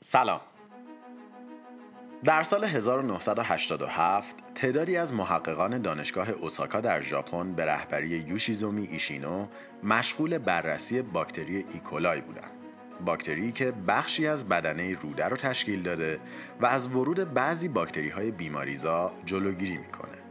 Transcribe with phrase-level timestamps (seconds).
[0.00, 0.40] سلام
[2.24, 9.46] در سال 1987 تعدادی از محققان دانشگاه اوساکا در ژاپن به رهبری یوشیزومی ایشینو
[9.82, 12.50] مشغول بررسی باکتری ایکولای بودند.
[13.04, 16.20] باکتری که بخشی از بدنه روده رو تشکیل داده
[16.60, 20.25] و از ورود بعضی باکتری های بیماریزا جلوگیری می‌کنه.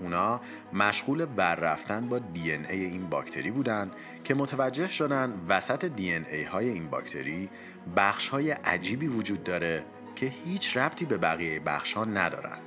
[0.00, 0.40] اونا
[0.72, 3.90] مشغول بر رفتن با دی ای این باکتری بودن
[4.24, 7.48] که متوجه شدن وسط دی ای های این باکتری
[7.96, 9.84] بخش های عجیبی وجود داره
[10.16, 12.58] که هیچ ربطی به بقیه بخش ها ندارن.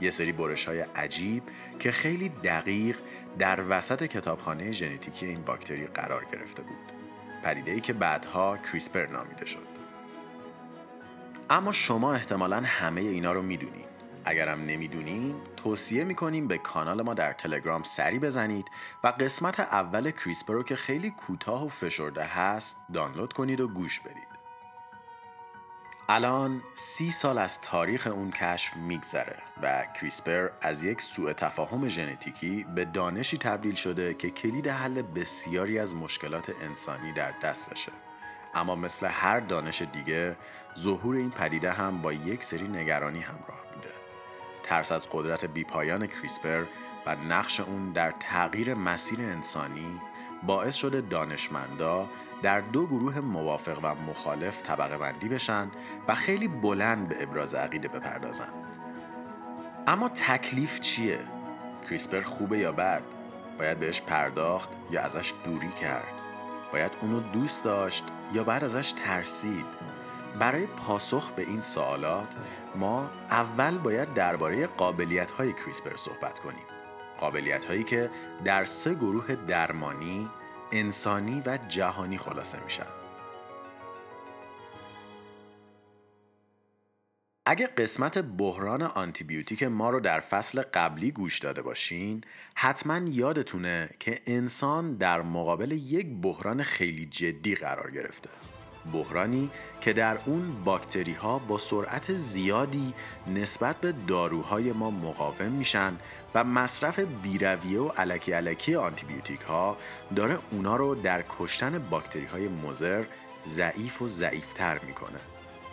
[0.00, 1.42] یه سری برش های عجیب
[1.78, 2.98] که خیلی دقیق
[3.38, 6.92] در وسط کتابخانه ژنتیکی این باکتری قرار گرفته بود.
[7.42, 9.66] پدیده ای که بعدها کریسپر نامیده شد.
[11.50, 13.86] اما شما احتمالا همه اینا رو می‌دونید.
[14.24, 18.70] اگرم نمی‌دونین توصیه می‌کنیم به کانال ما در تلگرام سری بزنید
[19.04, 24.00] و قسمت اول کریسپر رو که خیلی کوتاه و فشرده هست دانلود کنید و گوش
[24.00, 24.30] بدید.
[26.08, 32.66] الان سی سال از تاریخ اون کشف میگذره و کریسپر از یک سوء تفاهم ژنتیکی
[32.74, 37.92] به دانشی تبدیل شده که کلید حل بسیاری از مشکلات انسانی در دستشه.
[38.54, 40.36] اما مثل هر دانش دیگه
[40.78, 43.69] ظهور این پدیده هم با یک سری نگرانی همراه.
[44.70, 46.64] ترس از قدرت بیپایان کریسپر
[47.06, 50.00] و نقش اون در تغییر مسیر انسانی
[50.42, 52.08] باعث شده دانشمندا
[52.42, 55.70] در دو گروه موافق و مخالف طبقه بندی بشن
[56.08, 58.52] و خیلی بلند به ابراز عقیده بپردازن
[59.86, 61.20] اما تکلیف چیه؟
[61.88, 63.02] کریسپر خوبه یا بد؟
[63.58, 66.12] باید بهش پرداخت یا ازش دوری کرد؟
[66.72, 69.89] باید اونو دوست داشت یا باید ازش ترسید؟
[70.38, 72.34] برای پاسخ به این سوالات
[72.76, 76.64] ما اول باید درباره قابلیت های کریسپر صحبت کنیم.
[77.18, 78.10] قابلیت هایی که
[78.44, 80.30] در سه گروه درمانی،
[80.72, 82.86] انسانی و جهانی خلاصه میشن.
[87.46, 92.20] اگه قسمت بحران آنتیبیوتیک ما رو در فصل قبلی گوش داده باشین
[92.54, 98.30] حتما یادتونه که انسان در مقابل یک بحران خیلی جدی قرار گرفته.
[98.92, 102.94] بحرانی که در اون باکتری ها با سرعت زیادی
[103.26, 105.96] نسبت به داروهای ما مقاوم میشن
[106.34, 109.76] و مصرف بیرویه و علکی علکی آنتیبیوتیک ها
[110.16, 113.04] داره اونا رو در کشتن باکتری های مزر
[113.46, 115.18] ضعیف و ضعیفتر می‌کنه.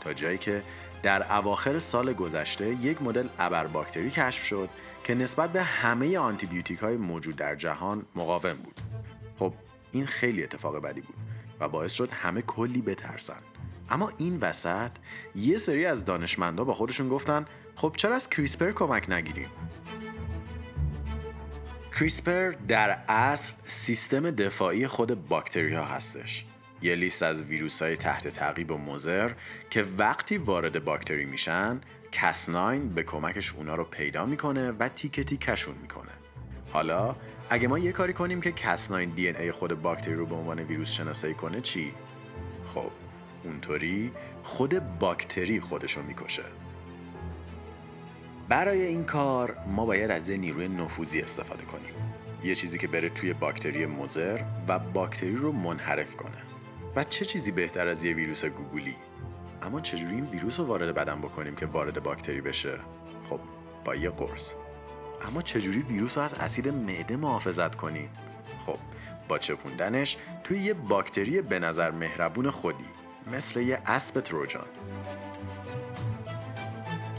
[0.01, 0.63] تا جایی که
[1.03, 3.27] در اواخر سال گذشته یک مدل
[3.73, 4.69] باکتری کشف شد
[5.03, 8.81] که نسبت به همه آنتیبیوتیک های موجود در جهان مقاوم بود.
[9.39, 9.53] خب
[9.91, 11.15] این خیلی اتفاق بدی بود.
[11.59, 13.41] و باعث شد همه کلی بترسن.
[13.89, 14.91] اما این وسط
[15.35, 17.45] یه سری از دانشمندا با خودشون گفتن
[17.75, 19.49] خب چرا از کریسپر کمک نگیریم؟
[21.99, 26.45] کریسپر در اصل سیستم دفاعی خود باکتری ها هستش.
[26.81, 29.31] یه لیست از ویروس های تحت تعقیب و مزر
[29.69, 31.81] که وقتی وارد باکتری میشن
[32.11, 36.11] کسناین به کمکش اونا رو پیدا می‌کنه و تیکه تیکشون می‌کنه.
[36.71, 37.15] حالا
[37.49, 40.91] اگه ما یه کاری کنیم که کسناین دی ای خود باکتری رو به عنوان ویروس
[40.91, 41.93] شناسایی کنه چی؟
[42.73, 42.91] خب
[43.43, 44.11] اونطوری
[44.43, 46.43] خود باکتری خودشو می‌کشه.
[48.49, 51.93] برای این کار ما باید از نیروی نفوذی استفاده کنیم.
[52.43, 56.37] یه چیزی که بره توی باکتری مزر و باکتری رو منحرف کنه.
[56.95, 58.95] و چه چیزی بهتر از یه ویروس گوگلی
[59.61, 62.79] اما چجوری این ویروس رو وارد بدن بکنیم که وارد باکتری بشه؟
[63.29, 63.39] خب
[63.85, 64.53] با یه قرص.
[65.21, 68.09] اما چجوری ویروس رو از اسید معده محافظت کنیم
[68.65, 68.77] خب
[69.27, 72.85] با چپوندنش توی یه باکتری به نظر مهربون خودی
[73.31, 74.67] مثل یه اسب تروجان.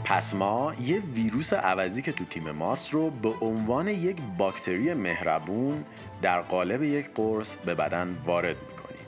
[0.03, 5.85] پس ما یه ویروس عوضی که تو تیم ماست رو به عنوان یک باکتری مهربون
[6.21, 9.05] در قالب یک قرص به بدن وارد می‌کنیم.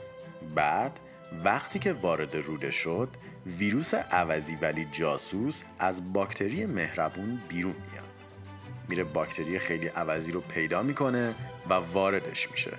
[0.54, 1.00] بعد
[1.44, 3.08] وقتی که وارد روده شد
[3.46, 8.11] ویروس عوضی ولی جاسوس از باکتری مهربون بیرون میاد.
[8.92, 11.34] میره باکتری خیلی عوضی رو پیدا می‌کنه
[11.70, 12.70] و واردش میشه.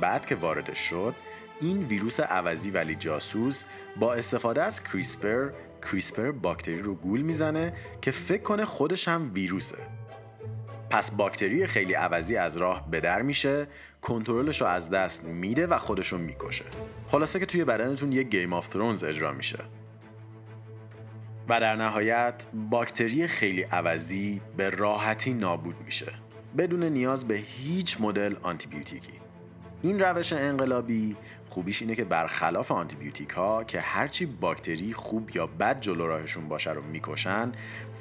[0.00, 1.14] بعد که واردش شد
[1.60, 3.64] این ویروس عوضی ولی جاسوس
[3.96, 5.50] با استفاده از کریسپر
[5.82, 7.72] کریسپر باکتری رو گول می‌زنه
[8.02, 9.78] که فکر کنه خودش هم ویروسه.
[10.90, 13.66] پس باکتری خیلی عوضی از راه به در میشه
[14.02, 16.64] کنترلش رو از دست میده و خودش رو می‌کشه.
[17.08, 19.58] خلاصه که توی بدنتون یه Game of Thrones اجرا میشه.
[21.48, 26.12] و در نهایت باکتری خیلی عوضی به راحتی نابود میشه.
[26.58, 29.12] بدون نیاز به هیچ مدل آنتیبیوتیکی.
[29.82, 31.16] این روش انقلابی
[31.48, 36.70] خوبیش اینه که برخلاف آنتیبیوتیک ها که هرچی باکتری خوب یا بد جلو راهشون باشه
[36.70, 37.52] رو می‌کشن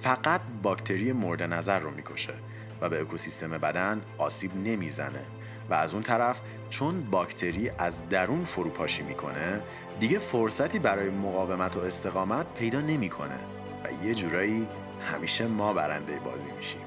[0.02, 2.34] فقط باکتری مورد نظر رو می‌کشه
[2.82, 5.22] و به اکوسیستم بدن آسیب نمی‌زنه.
[5.70, 9.62] و از اون طرف چون باکتری از درون فروپاشی می‌کنه
[10.00, 13.40] دیگه فرصتی برای مقاومت و استقامت پیدا نمی‌کنه
[13.84, 14.68] و یه جورایی
[15.02, 16.82] همیشه ما برنده بازی میشیم.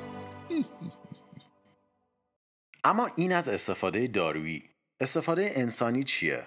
[2.84, 4.62] اما این از استفاده دارویی.
[5.00, 6.46] استفاده انسانی چیه؟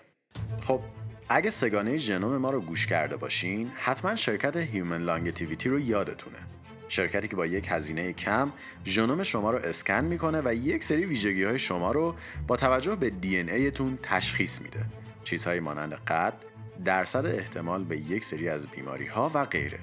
[0.61, 0.81] خب
[1.29, 6.37] اگه سگانه ژنوم ما رو گوش کرده باشین حتما شرکت هیومن لانگتیویتی رو یادتونه.
[6.89, 8.51] شرکتی که با یک هزینه کم
[8.85, 12.15] ژنوم شما رو اسکن می‌کنه و یک سری ویژگی های شما رو
[12.47, 14.85] با توجه به دی ایتون تشخیص میده.
[15.23, 16.33] چیزهایی مانند قد
[16.85, 19.79] درصد احتمال به یک سری از بیماری ها و غیره.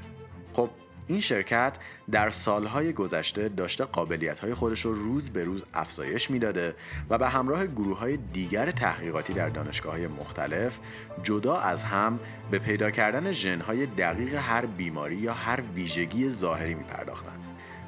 [0.52, 0.70] خب
[1.08, 1.78] این شرکت
[2.10, 6.74] در سالهای گذشته داشته قابلیت خودش رو روز به روز افزایش می‌داده
[7.10, 10.78] و به همراه گروه های دیگر تحقیقاتی در دانشگاه های مختلف
[11.22, 12.20] جدا از هم
[12.50, 17.38] به پیدا کردن ژنهای دقیق هر بیماری یا هر ویژگی ظاهری می پرداختن.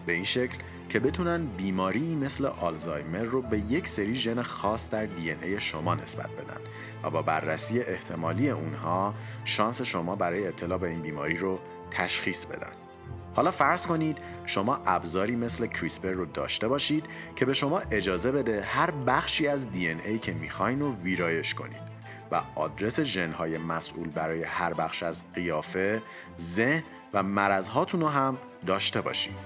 [0.06, 5.06] به این شکل که بتونن بیماری مثل آلزایمر رو به یک سری ژن خاص در
[5.06, 6.60] دی ای شما نسبت بدن
[7.02, 11.58] و با بررسی احتمالی اونها شانس شما برای ابتلا به این بیماری رو
[11.90, 12.87] تشخیص بدن.
[13.38, 17.06] حالا فرض کنید شما ابزاری مثل کریسپر رو داشته باشید
[17.36, 21.82] که به شما اجازه بده هر بخشی از دی ای که می‌خواین رو ویرایش کنید
[22.30, 26.02] و آدرس ژنهای مسئول برای هر بخش از قیافه،
[26.38, 26.82] ذهن
[27.14, 29.36] و مرزهاتون رو هم داشته باشید.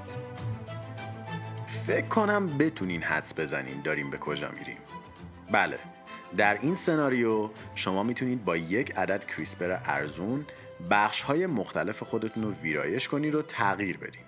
[1.67, 4.79] فکر کنم بتونین حدس بزنین داریم به کجا میریم.
[5.50, 5.79] بله،
[6.37, 10.47] در این سناریو شما می‌تونید با یک عدد کریسپر ارزون
[10.90, 14.23] بخش های مختلف خودتون رو ویرایش کنید و تغییر بدین.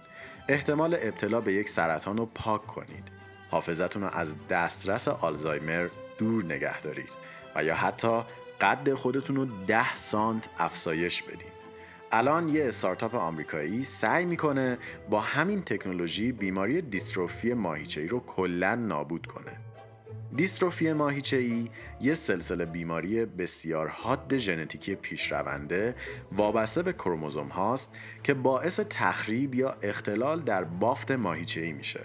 [0.48, 3.08] احتمال ابتلا به یک سرطان رو پاک کنید.
[3.50, 7.10] حافظتون رو از دسترس آلزایمر دور نگه دارید
[7.56, 8.22] و یا حتی
[8.60, 11.54] قد خودتون رو ده سانت افزایش بدین.
[12.12, 14.78] الان یه استارتاپ آمریکایی سعی می‌کنه
[15.10, 19.63] با همین تکنولوژی بیماری دیستروفی ماهیچه‌ای رو کلا نابود کنه.
[20.36, 21.69] دیستروفی ماهیچه ای
[22.00, 25.94] یه سلسله بیماری بسیار حاد ژنتیکی پیشرونده
[26.32, 27.92] وابسته به کروموزوم هاست
[28.22, 32.00] که باعث تخریب یا اختلال در بافت ماهیچه ای میشه.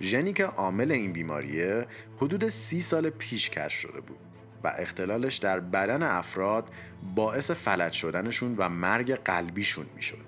[0.00, 1.86] ژنی که عامل این بیماریه
[2.16, 4.18] حدود سی سال پیش کشف شده بود
[4.64, 6.70] و اختلالش در بدن افراد
[7.14, 10.24] باعث فلج شدنشون و مرگ قلبیشون می‌شد.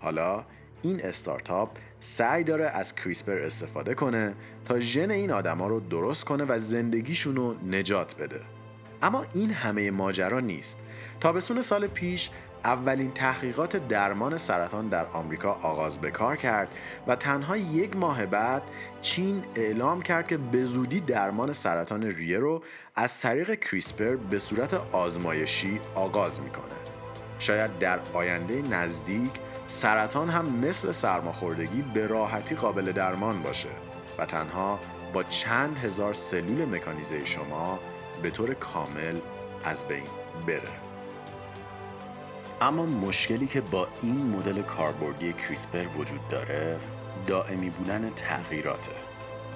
[0.00, 0.44] حالا
[0.82, 4.34] این استارتاپ سعی داره از کریسپر استفاده کنه
[4.64, 8.40] تا ژن این آدما رو درست کنه و زندگیشون رو نجات بده
[9.02, 10.78] اما این همه ماجرا نیست
[11.20, 12.30] تابستون سال پیش
[12.64, 16.68] اولین تحقیقات درمان سرطان در آمریکا آغاز به کار کرد
[17.06, 18.62] و تنها یک ماه بعد
[19.00, 22.62] چین اعلام کرد که به زودی درمان سرطان ریه رو
[22.96, 26.74] از طریق کریسپر به صورت آزمایشی آغاز می‌کنه.
[27.38, 29.32] شاید در آینده نزدیک
[29.72, 33.68] سرطان هم مثل سرماخوردگی به راحتی قابل درمان باشه
[34.18, 34.78] و تنها
[35.12, 37.78] با چند هزار سلول مکانیزه شما
[38.22, 39.16] به طور کامل
[39.64, 40.06] از بین
[40.46, 40.68] بره.
[42.60, 46.78] اما مشکلی که با این مدل کاربردی کریسپر وجود داره
[47.26, 48.92] دائمی بودن تغییراته.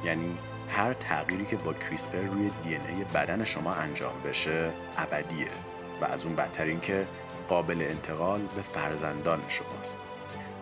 [0.04, 0.38] یعنی
[0.68, 5.48] هر تغییری که با کریسپر روی دی ای بدن شما انجام بشه ابدیه
[6.00, 7.06] و از اون بدتر این که
[7.48, 10.05] قابل انتقال به فرزندان شماست.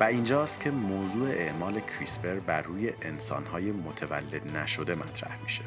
[0.01, 5.63] و اینجاست که موضوع اعمال کریسپر بر روی انسانهای متولد نشده مطرح میشه.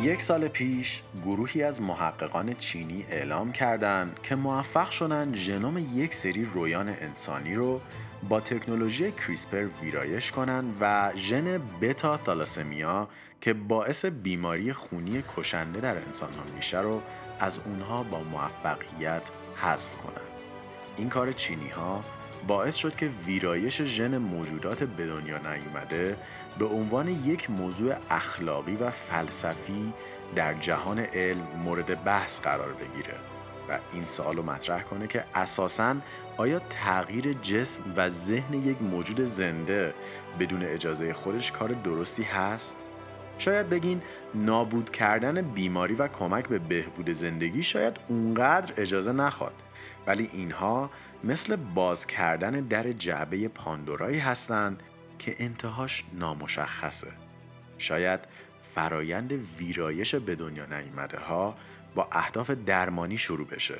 [0.00, 6.44] یک سال پیش گروهی از محققان چینی اعلام کردند که موفق شدن ژنوم یک سری
[6.44, 7.80] رویان انسانی رو
[8.28, 13.08] با تکنولوژی کریسپر ویرایش کنن و ژن بتا تالاسمیا
[13.40, 17.02] که باعث بیماری خونی کشنده در انسان ها میشه رو
[17.40, 20.27] از اونها با موفقیت حذف کنن.
[20.98, 22.04] این کار چینی ها
[22.46, 26.16] باعث شد که ویرایش ژن موجودات به دنیا نیومده
[26.58, 29.92] به عنوان یک موضوع اخلاقی و فلسفی
[30.36, 33.14] در جهان علم مورد بحث قرار بگیره
[33.68, 35.96] و این سوال رو مطرح کنه که اساساً
[36.36, 39.94] آیا تغییر جسم و ذهن یک موجود زنده
[40.40, 42.76] بدون اجازه خودش کار درستی هست؟
[43.38, 44.02] شاید بگین
[44.34, 49.54] نابود کردن بیماری و کمک به بهبود زندگی شاید اونقدر اجازه نخواد
[50.08, 50.90] ولی اینها
[51.24, 54.82] مثل باز کردن در جعبه پاندورایی هستند
[55.18, 57.08] که انتهاش نامشخصه.
[57.78, 58.20] شاید
[58.74, 61.54] فرایند ویرایش به دنیا نیامده ها
[61.94, 63.78] با اهداف درمانی شروع بشه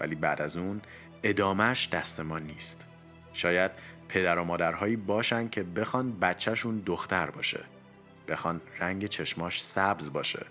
[0.00, 0.80] ولی بعد از اون
[1.22, 2.86] ادامهش دست ما نیست.
[3.32, 3.70] شاید
[4.08, 7.64] پدر و مادرهایی باشن که بخوان بچهشون دختر باشه
[8.28, 10.46] بخوان رنگ چشماش سبز باشه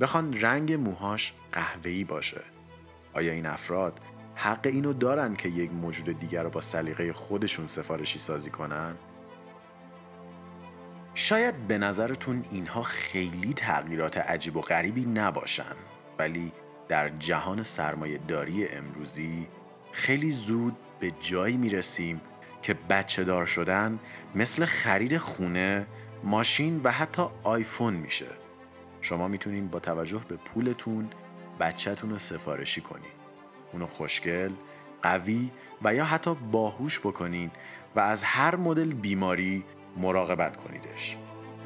[0.00, 2.40] بخوان رنگ موهاش قهوه‌ای باشه.
[3.14, 4.00] آیا این افراد
[4.40, 8.94] حق اینو دارن که یک موجود دیگر رو با سلیقه خودشون سفارشی سازی کنن؟
[11.14, 15.74] شاید به نظرتون اینها خیلی تغییرات عجیب و غریبی نباشن
[16.18, 16.52] ولی
[16.88, 19.48] در جهان سرمایه داری امروزی
[19.92, 22.20] خیلی زود به جایی می‌رسیم
[22.62, 23.98] که بچه دار شدن
[24.34, 25.86] مثل خرید خونه،
[26.24, 28.30] ماشین و حتی آیفون میشه
[29.00, 31.10] شما می‌تونین با توجه به پولتون
[31.60, 33.17] بچهتون رو سفارشی کنین
[33.72, 34.52] اونو خوشگل،
[35.02, 35.50] قوی
[35.82, 37.50] و یا حتی باهوش بکنین
[37.96, 39.64] و از هر مدل بیماری
[39.96, 41.16] مراقبت کنیدش.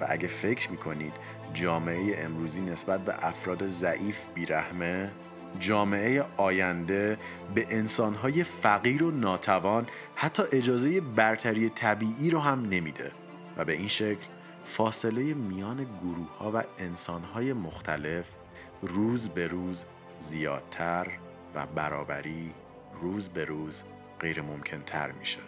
[0.00, 1.12] و اگه فکر می‌کنید
[1.52, 5.12] جامعه امروزی نسبت به افراد ضعیف بیرحمه
[5.58, 7.18] جامعه آینده
[7.54, 13.12] به انسانهای فقیر و ناتوان حتی اجازه برتری طبیعی رو هم نمیده.
[13.56, 14.24] و به این شکل
[14.64, 18.34] فاصله میان گروه ها و انسان های مختلف
[18.82, 19.84] روز به روز
[20.18, 21.06] زیادتر
[21.54, 22.54] و برابری
[22.94, 23.84] روز به روز
[24.20, 25.40] غیر ممکن تر میشه.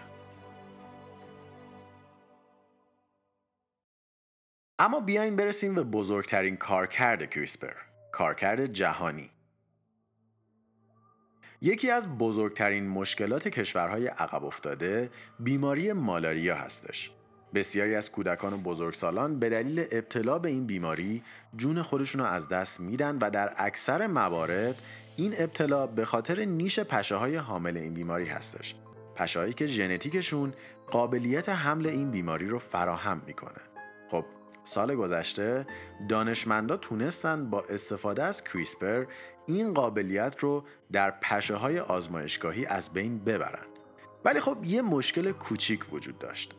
[4.79, 7.75] اما بیاین برسیم به بزرگترین کارکرد کریسپر
[8.13, 9.31] کارکرد جهانی.
[11.63, 17.11] یکی از بزرگترین مشکلات کشورهای عقب افتاده بیماری مالاریا هستش.
[17.55, 21.23] بسیاری از کودکان و بزرگسالان به دلیل ابتلا به این بیماری
[21.57, 24.83] جون خودشون رو از دست میدن و در اکثر موارد
[25.17, 28.75] این ابتلا به خاطر نیش پشه های حامل این بیماری هستش.
[29.15, 30.55] پشه که ژنتیکشون
[30.89, 33.61] قابلیت حمل این بیماری رو فراهم می‌کنه.
[34.11, 34.25] خب
[34.65, 35.67] سال گذشته
[36.09, 39.05] دانشمندا تونستن با استفاده از کریسپر
[39.47, 43.67] این قابلیت رو در پشه های آزمایشگاهی از بین ببرن.
[44.25, 46.55] ولی خب یه مشکل کوچیک وجود داشت.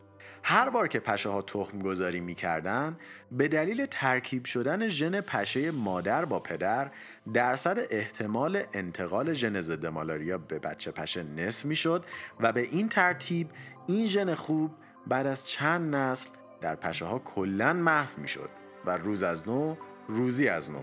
[0.47, 2.97] هر بار که پشه ها تخم گذاری می کردن
[3.31, 6.91] به دلیل ترکیب شدن ژن پشه مادر با پدر
[7.33, 12.05] درصد احتمال انتقال ژن ضد مالاریا به بچه پشه نصف می شد
[12.39, 13.49] و به این ترتیب
[13.87, 14.71] این ژن خوب
[15.07, 16.29] بعد از چند نسل
[16.61, 18.49] در پشه ها کلا محو می شد
[18.85, 19.75] و روز از نو
[20.07, 20.81] روزی از نو.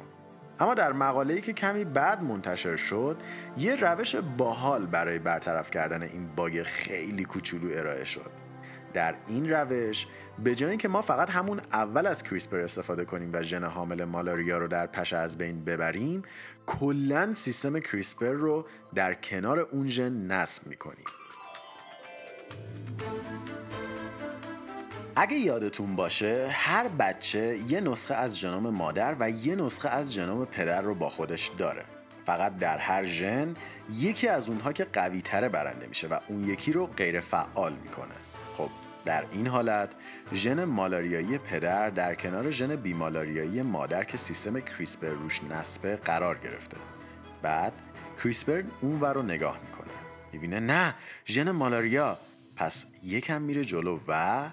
[0.61, 3.17] اما در مقاله‌ای که کمی بعد منتشر شد
[3.57, 8.52] یه روش باحال برای برطرف کردن این باگ خیلی کوچولو ارائه شد.
[8.95, 10.07] در این روش
[10.45, 14.59] به جای اینکه ما فقط همون اول از کریسپر استفاده کنیم و ژن حامل مالاریا
[14.59, 16.23] رو در پشه از بین ببریم
[16.67, 21.05] کلا سیستم کریسپر رو در کنار اون ژن نصب می‌کنیم.
[25.17, 30.45] اگه یادتون باشه هر بچه یه نسخه از ژنوم مادر و یه نسخه از ژنوم
[30.45, 31.85] پدر رو با خودش داره.
[32.27, 33.55] فقط در هر ژن
[33.93, 38.15] یکی از اونها که قوی تره برنده میشه و اون یکی رو غیر فعال می‌کنه.
[39.05, 39.91] در این حالت
[40.35, 46.77] ژن مالاریایی پدر در کنار ژن بیمالاریایی مادر که سیستم کریسپر روش نصبه قرار گرفته.
[47.43, 47.73] بعد
[48.23, 49.93] کریسپر اون رو نگاه می‌کنه.
[50.33, 50.95] می‌بینه نه
[51.27, 52.19] ژن مالاریا.
[52.57, 54.51] پس یکم میره جلو و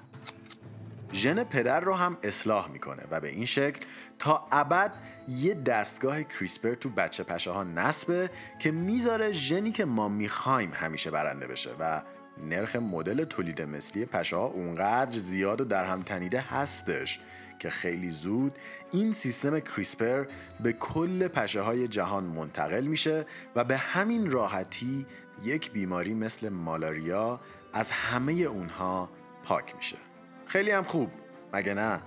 [1.14, 3.86] ژن پدر رو هم اصلاح می‌کنه و به این شکل
[4.20, 4.94] تا ابد
[5.28, 8.30] یه دستگاه کریسپر تو بچه پشه ها نصبه
[8.60, 12.02] که می‌ذاره ژنی که ما می‌خوایم همیشه برنده بشه و
[12.40, 17.20] نرخ مدل تولید مثلی پشه ها اونقدر زیاد و در هم تنیده هستش
[17.60, 18.60] که خیلی زود
[18.92, 20.26] این سیستم کریسپر
[20.60, 25.06] به کل پشه های جهان منتقل میشه و به همین راحتی
[25.44, 27.40] یک بیماری مثل مالاریا
[27.74, 29.10] از همه اونها
[29.44, 29.98] پاک میشه.
[30.46, 31.12] خیلی هم خوب
[31.54, 32.02] مگه نه؟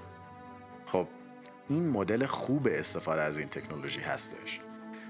[0.86, 1.08] خب
[1.68, 4.60] این مدل خوب استفاده از این تکنولوژی هستش.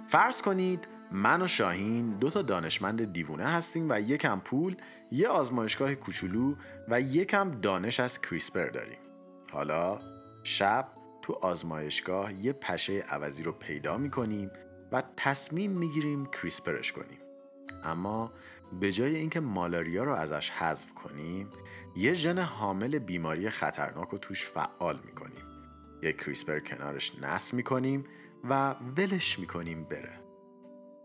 [0.06, 4.76] فرض کنید من و شاهین دو تا دانشمند دیوونه هستیم و یکم پول
[5.10, 6.54] یه آزمایشگاه کوچولو
[6.88, 8.98] و یکم دانش از کریسپر داریم.
[9.52, 10.00] حالا
[10.44, 10.88] شب
[11.22, 14.50] تو آزمایشگاه یه پشه عوضی رو پیدا می‌کنیم
[14.92, 17.18] و تصمیم می‌گیریم کریسپرش کنیم.
[17.84, 18.32] اما
[18.80, 21.50] به جای اینکه مالاریا رو ازش حذف کنیم
[21.96, 25.44] یه ژن حامل بیماری خطرناک رو توش فعال می‌کنیم.
[26.02, 28.04] یه کریسپر کنارش نصب می‌کنیم
[28.44, 30.21] و ولش می‌کنیم بره.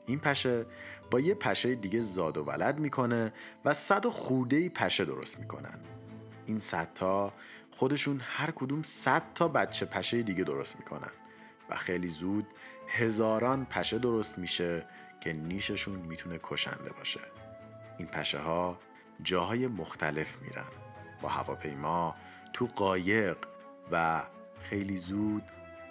[0.08, 0.66] این پشه
[1.12, 3.34] با یه پشه دیگه زاد و ولد می‌کنه
[3.66, 5.80] و صد و خورده پشه درست می‌کنن.
[6.46, 7.34] این صد تا
[7.72, 11.12] خودشون هر کدوم صد تا بچه پشه دیگه درست می‌کنن
[11.70, 12.48] و خیلی زود
[12.88, 14.86] هزاران پشه درست میشه
[15.22, 17.20] که نیششون می‌تونه کشنده باشه.
[17.98, 18.80] این پشه ها
[19.24, 20.68] جاهای مختلف میرن.
[21.22, 22.16] با هواپیما
[22.54, 23.38] تو قایق
[23.92, 24.24] و
[24.60, 25.44] خیلی زود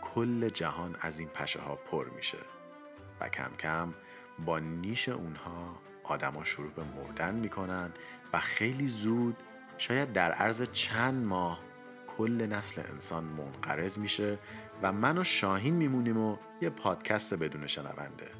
[0.03, 2.39] کل جهان از این پشه ها پر میشه
[3.21, 3.95] و کم کم
[4.45, 7.91] با نیش اونها آدما شروع به مردن می‌کنن
[8.33, 9.37] و خیلی زود
[9.79, 11.61] شاید در عرض چند ماه
[12.07, 14.39] کل نسل انسان منقرض میشه
[14.83, 18.31] و من و شاهین میمونیم و یه پادکست بدون شنونده.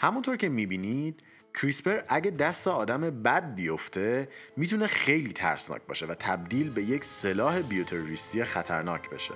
[0.00, 1.22] همونطور که می‌بینید
[1.54, 7.62] کریسپر اگه دست آدم بد بیفته می‌تونه خیلی ترسناک باشه و تبدیل به یک سلاح
[7.62, 9.34] بیوتروریستی خطرناک بشه.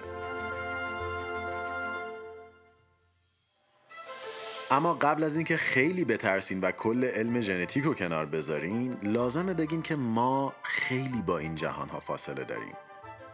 [4.70, 9.82] اما قبل از اینکه خیلی بترسین و کل علم ژنتیک رو کنار بذارین لازمه بگیم
[9.82, 12.74] که ما خیلی با این جهان ها فاصله داریم.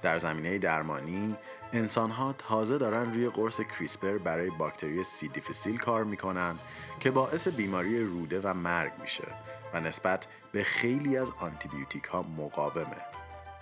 [0.03, 1.37] در زمینه درمانی
[1.73, 6.55] انسان ها تازه دارن روی قرص کریسپر برای باکتری سی دیفیسیل کار می‌کنن
[7.01, 9.29] که باعث بیماری روده و مرگ میشه
[9.73, 13.05] و نسبت به خیلی از آنتیبیوتیک ها مقاومه.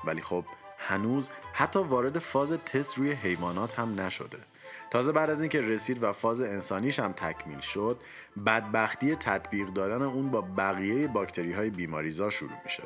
[0.05, 0.45] ولی خب
[0.79, 4.39] هنوز حتی وارد فاز تست روی حیوانات هم نشده.
[4.91, 8.01] تازه بعد از اینکه رسید و فاز انسانیش هم تکمیل شد
[8.47, 12.83] بدبختی تطبیق دادن اون با بقیه باکتری های بیماریزا شروع میشه.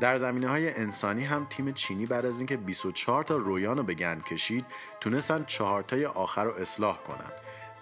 [0.00, 3.94] در زمینه های انسانی هم تیم چینی بعد از اینکه 24 تا رویان رو به
[3.94, 4.64] گند کشید
[5.00, 7.30] تونستن چهار تای آخر رو اصلاح کنن.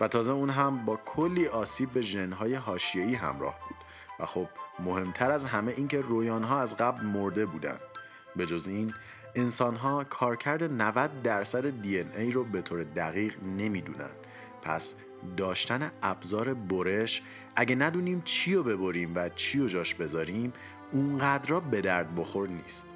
[0.00, 3.76] و تازه اون هم با کلی آسیب به ژنهای حاشیه‌ای همراه بود.
[4.20, 7.78] و خب مهمتر از همه اینکه رویانها از قبل مرده بودن.
[8.36, 8.94] به جز این
[9.38, 14.10] انسان ها کارکرد 90 درصد دی ای رو به طور دقیق نمی‌دونن.
[14.62, 14.96] پس
[15.36, 17.22] داشتن ابزار برش
[17.56, 20.52] اگه ندونیم چی رو ببریم و چی رو جاش بذاریم
[20.92, 22.86] اونقدر را به درد بخور نیست.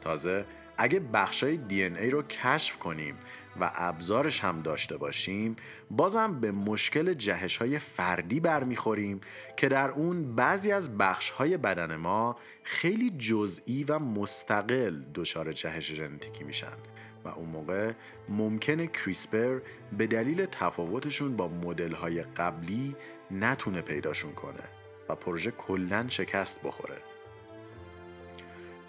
[0.00, 0.44] تازه
[0.82, 3.18] اگه بخشای دی ای رو کشف کنیم
[3.60, 5.56] و ابزارش هم داشته باشیم
[5.90, 9.20] بازم به مشکل جهش های فردی برمیخوریم
[9.56, 15.92] که در اون بعضی از بخش های بدن ما خیلی جزئی و مستقل دچار جهش
[15.92, 16.76] ژنتیکی میشن
[17.24, 17.92] و اون موقع
[18.28, 19.60] ممکنه کریسپر
[19.98, 22.96] به دلیل تفاوتشون با مدل های قبلی
[23.30, 24.64] نتونه پیداشون کنه
[25.08, 26.96] و پروژه کلا شکست بخوره.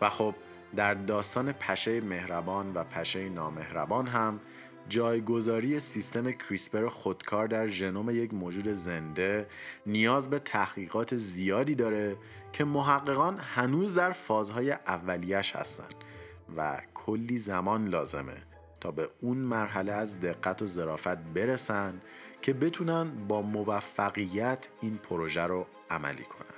[0.01, 0.35] و خب
[0.75, 4.39] در داستان پشه مهربان و پشه نامهربان هم
[4.89, 9.47] جایگذاری سیستم کریسپر خودکار در ژنوم یک موجود زنده
[9.85, 12.17] نیاز به تحقیقات زیادی داره
[12.53, 15.95] که محققان هنوز در فازهای اولیش هستند
[16.57, 18.37] و کلی زمان لازمه
[18.79, 22.01] تا به اون مرحله از دقت و ظرافت برسن
[22.41, 26.50] که بتونن با موفقیت این پروژه رو عملی کنن.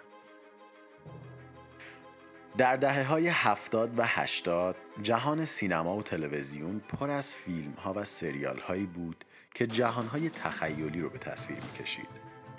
[2.57, 8.03] در دهه های هفتاد و هشتاد جهان سینما و تلویزیون پر از فیلم ها و
[8.03, 12.09] سریال هایی بود که جهان های تخیلی رو به تصویر می کشید.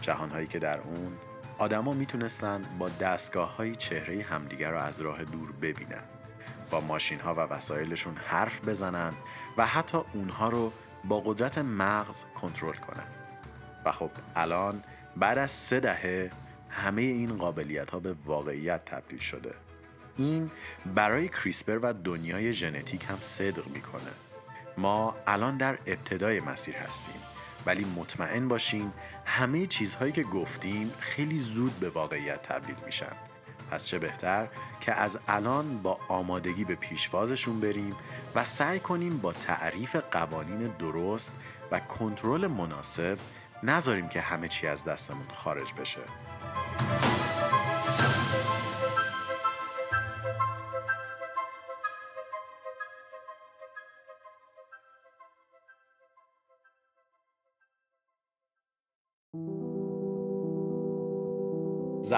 [0.01, 1.13] جهان هایی که در اون
[1.59, 6.05] آدما می‌تونستن با دستگاه های چهره همدیگر رو از راه دور ببینن.
[6.71, 9.13] با ماشین ها و وسایلشون حرف بزنن
[9.57, 10.73] و حتی اونها رو
[11.05, 13.09] با قدرت مغز کنترل کنن.
[13.85, 14.83] و خب الان
[15.17, 16.31] بعد از سه دهه
[16.69, 19.64] همه این قابلیت ها به واقعیت تبدیل شده.
[20.17, 20.51] این
[20.95, 24.13] برای کریسپر و دنیای ژنتیک هم صدق می‌کنه.
[24.79, 27.21] ما الان در ابتدای مسیر هستیم
[27.67, 28.93] ولی مطمئن باشین
[29.25, 33.13] همه چیزهایی که گفتیم خیلی زود به واقعیت تبدیل میشن.
[33.71, 34.49] پس چه بهتر
[34.81, 37.97] که از الان با آمادگی به پیشوازشون بریم
[38.35, 41.33] و سعی کنیم با تعریف قوانین درست
[41.71, 43.19] و کنترل مناسب
[43.63, 46.01] نذاریم که همه چی از دستمون خارج بشه.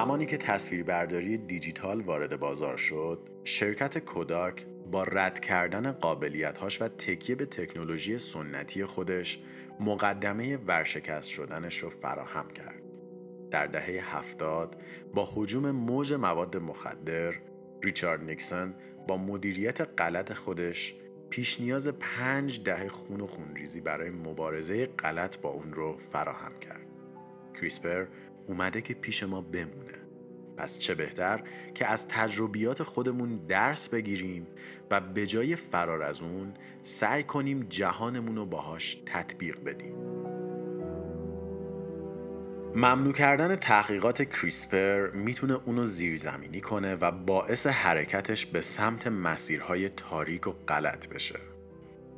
[0.06, 7.36] زمانی که تصویربرداری دیجیتال وارد بازار شد، شرکت کوداک با رد کردن قابلیت‌هاش و تکیه
[7.36, 9.38] به تکنولوژی سنتی خودش
[9.80, 12.82] مقدمه ورشکست شدنش رو فراهم کرد.
[13.50, 14.82] در دهه هفتاد
[15.14, 17.34] با حجوم موج مواد مخدر،
[17.82, 18.74] ریچارد نیکسون
[19.08, 20.94] با مدیریت غلط خودش
[21.30, 26.86] پیش نیاز پنج دهه خون و خونریزی برای مبارزه غلط با اون رو فراهم کرد.
[27.54, 28.06] کریسپر
[28.46, 29.98] اومده که پیش ما بمونه.
[30.56, 31.42] پس چه بهتر
[31.74, 34.46] که از تجربیات خودمون درس بگیریم
[34.90, 39.94] و به جای فرار از اون سعی کنیم جهانمون رو باهاش تطبیق بدیم.
[42.74, 50.46] ممنوع کردن تحقیقات کریسپر می‌تونه اونو زیرزمینی کنه و باعث حرکتش به سمت مسیرهای تاریک
[50.46, 51.55] و غلط بشه.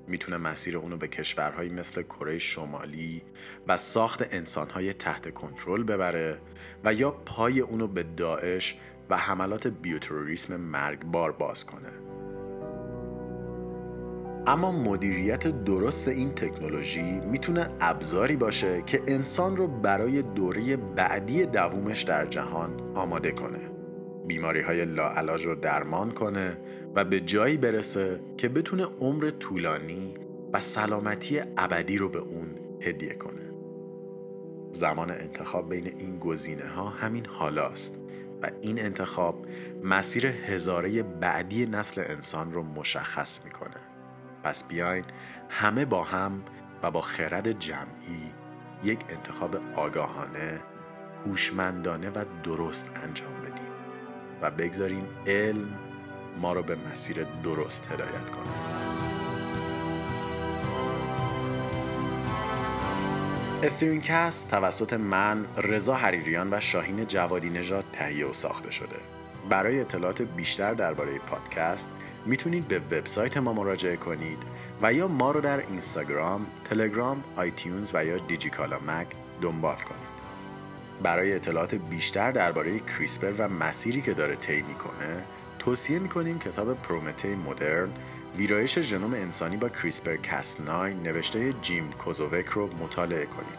[0.09, 3.23] می‌تونه مسیر اونو به کشورهایی مثل کره شمالی
[3.69, 6.39] و ساخت انسانهای تحت کنترل ببره
[6.85, 8.77] و یا پای اونو به داعش
[9.11, 11.93] و حملات بیوتروریسم مرگبار باز کنه.
[14.47, 22.03] اما مدیریت درست این تکنولوژی می‌تونه ابزاری باشه که انسان رو برای دوره بعدی دوومش
[22.03, 23.78] در جهان آماده کنه.
[24.29, 26.59] بیماری های لاعلاج رو درمان کنه
[26.95, 30.15] و به جایی برسه که بتونه عمر طولانی
[30.53, 32.49] و سلامتی ابدی رو به اون
[32.81, 33.53] هدیه کنه.
[34.73, 38.01] زمان انتخاب بین این گزینه ها همین حالاست
[38.43, 39.47] و این انتخاب
[39.83, 43.81] مسیر هزاره بعدی نسل انسان رو مشخص می‌کنه.
[44.45, 45.05] پس بیاین
[45.49, 46.43] همه با هم
[46.83, 48.33] و با خرد جمعی
[48.85, 50.61] یک انتخاب آگاهانه
[51.27, 53.68] هوشمندانه و درست انجام بدیم.
[54.43, 55.79] و بگذاریم علم
[56.41, 58.49] ما رو به مسیر درست هدایت کنه
[63.63, 68.97] استرینکست توسط من رضا حریریان و شاهین جوادی نژاد تهیه و ساخته شده
[69.51, 71.89] برای اطلاعات بیشتر درباره پادکست
[72.27, 74.39] می‌تونید به وبسایت ما مراجعه کنید
[74.83, 79.07] و یا ما رو در اینستاگرام، تلگرام، آیتیونز و یا دیجیکالا مک
[79.41, 80.18] دنبال کنید.
[81.03, 85.25] برای اطلاعات بیشتر درباره کریسپر و مسیری که داره طی می‌کنه،
[85.59, 87.89] توصیه می‌کنیم کتاب پرومته مدرن
[88.37, 93.59] ویرایش ژنوم انسانی با کریسپر کس 9 نوشته جیم کوزووک رو مطالعه کنید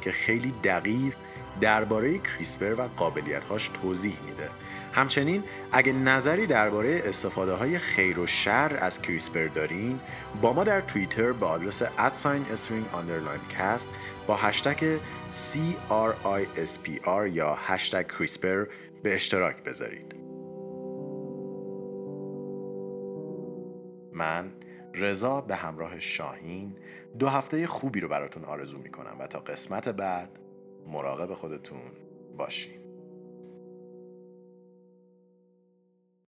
[0.00, 1.14] که خیلی دقیق
[1.60, 4.50] درباره کریسپر و قابلیت‌هاش توضیح میده.
[4.92, 5.42] همچنین
[5.72, 10.00] اگه نظری درباره استفاده های خیر و شر از کریسپر دارین
[10.42, 12.84] با ما در توییتر با آدرس at sign استرینگ
[13.58, 13.88] کست
[14.26, 14.98] با هشتگ
[15.30, 18.66] CRISPR یا هشتگ کریسپر
[19.02, 20.14] به اشتراک بذارید.
[24.12, 24.52] من
[24.94, 26.76] رضا به همراه شاهین
[27.18, 30.38] دو هفته خوبی رو براتون آرزو می‌کنم و تا قسمت بعد
[30.86, 31.90] مراقب خودتون
[32.36, 32.83] باشین.